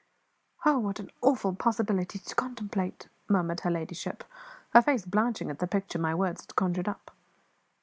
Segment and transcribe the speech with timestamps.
[0.65, 4.23] "Oh, what an awful possibility to contemplate!" murmured her ladyship,
[4.73, 7.11] her face blanching at the picture my words had conjured up.